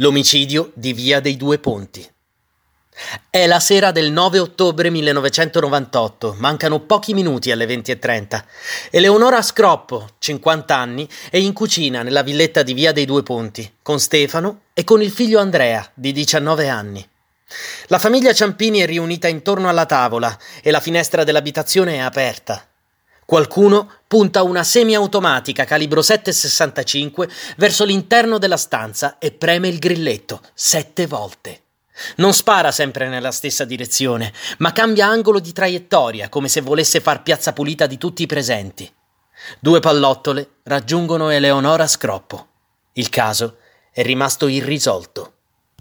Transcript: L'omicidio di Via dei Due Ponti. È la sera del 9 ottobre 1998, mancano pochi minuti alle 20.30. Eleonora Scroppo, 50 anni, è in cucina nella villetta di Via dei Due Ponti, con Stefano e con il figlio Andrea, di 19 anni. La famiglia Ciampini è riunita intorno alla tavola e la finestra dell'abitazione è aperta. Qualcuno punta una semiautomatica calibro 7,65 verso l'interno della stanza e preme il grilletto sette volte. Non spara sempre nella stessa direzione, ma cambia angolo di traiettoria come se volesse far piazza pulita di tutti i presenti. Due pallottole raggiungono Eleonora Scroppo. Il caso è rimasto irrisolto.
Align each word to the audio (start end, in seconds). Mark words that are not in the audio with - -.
L'omicidio 0.00 0.70
di 0.74 0.92
Via 0.92 1.18
dei 1.18 1.36
Due 1.36 1.58
Ponti. 1.58 2.08
È 3.28 3.46
la 3.48 3.58
sera 3.58 3.90
del 3.90 4.12
9 4.12 4.38
ottobre 4.38 4.90
1998, 4.90 6.36
mancano 6.38 6.78
pochi 6.78 7.14
minuti 7.14 7.50
alle 7.50 7.66
20.30. 7.66 8.44
Eleonora 8.92 9.42
Scroppo, 9.42 10.10
50 10.20 10.76
anni, 10.76 11.08
è 11.30 11.38
in 11.38 11.52
cucina 11.52 12.04
nella 12.04 12.22
villetta 12.22 12.62
di 12.62 12.74
Via 12.74 12.92
dei 12.92 13.06
Due 13.06 13.24
Ponti, 13.24 13.68
con 13.82 13.98
Stefano 13.98 14.66
e 14.72 14.84
con 14.84 15.02
il 15.02 15.10
figlio 15.10 15.40
Andrea, 15.40 15.90
di 15.94 16.12
19 16.12 16.68
anni. 16.68 17.04
La 17.88 17.98
famiglia 17.98 18.32
Ciampini 18.32 18.78
è 18.78 18.86
riunita 18.86 19.26
intorno 19.26 19.68
alla 19.68 19.84
tavola 19.84 20.38
e 20.62 20.70
la 20.70 20.78
finestra 20.78 21.24
dell'abitazione 21.24 21.94
è 21.94 21.98
aperta. 21.98 22.67
Qualcuno 23.28 23.92
punta 24.06 24.42
una 24.42 24.64
semiautomatica 24.64 25.66
calibro 25.66 26.00
7,65 26.00 27.28
verso 27.58 27.84
l'interno 27.84 28.38
della 28.38 28.56
stanza 28.56 29.18
e 29.18 29.32
preme 29.32 29.68
il 29.68 29.78
grilletto 29.78 30.40
sette 30.54 31.06
volte. 31.06 31.64
Non 32.16 32.32
spara 32.32 32.72
sempre 32.72 33.06
nella 33.06 33.30
stessa 33.30 33.66
direzione, 33.66 34.32
ma 34.60 34.72
cambia 34.72 35.08
angolo 35.08 35.40
di 35.40 35.52
traiettoria 35.52 36.30
come 36.30 36.48
se 36.48 36.62
volesse 36.62 37.02
far 37.02 37.22
piazza 37.22 37.52
pulita 37.52 37.86
di 37.86 37.98
tutti 37.98 38.22
i 38.22 38.26
presenti. 38.26 38.90
Due 39.58 39.78
pallottole 39.78 40.52
raggiungono 40.62 41.28
Eleonora 41.28 41.86
Scroppo. 41.86 42.46
Il 42.94 43.10
caso 43.10 43.58
è 43.92 44.00
rimasto 44.00 44.48
irrisolto. 44.48 45.37